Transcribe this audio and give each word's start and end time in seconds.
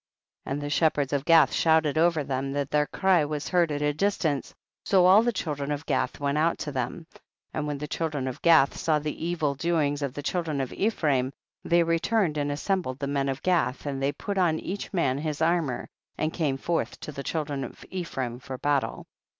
9. 0.47 0.53
And 0.53 0.61
the 0.63 0.69
shepherds 0.71 1.13
of 1.13 1.25
Gath 1.25 1.53
shout 1.53 1.85
ed 1.85 1.95
over 1.95 2.23
them 2.23 2.53
that 2.53 2.71
their 2.71 2.87
cry 2.87 3.23
was 3.23 3.49
heard 3.49 3.71
at 3.71 3.83
a 3.83 3.93
distance, 3.93 4.51
so 4.83 5.05
all 5.05 5.21
the 5.21 5.31
children 5.31 5.71
of 5.71 5.85
Gath 5.85 6.19
went 6.19 6.39
out 6.39 6.57
to 6.57 6.71
them. 6.71 7.05
10. 7.13 7.21
And 7.53 7.67
when 7.67 7.77
the 7.77 7.87
children 7.87 8.27
of 8.27 8.41
Gath 8.41 8.75
saw 8.75 8.97
the 8.97 9.23
evil 9.23 9.53
doings 9.53 10.01
of 10.01 10.15
the 10.15 10.23
children 10.23 10.59
of 10.59 10.73
Ephraim, 10.73 11.31
they 11.63 11.83
returned 11.83 12.39
and 12.39 12.51
as 12.51 12.63
sembled 12.67 12.97
the 12.97 13.05
men 13.05 13.29
of 13.29 13.43
Gath, 13.43 13.85
and 13.85 14.01
they 14.01 14.11
put 14.11 14.39
on 14.39 14.57
each 14.59 14.91
man 14.91 15.19
his 15.19 15.39
armour, 15.39 15.87
and 16.17 16.33
came 16.33 16.57
forth 16.57 16.99
to 17.01 17.11
the 17.11 17.21
children 17.21 17.63
of 17.63 17.85
Ephraim 17.91 18.39
for 18.39 18.57
battle. 18.57 19.05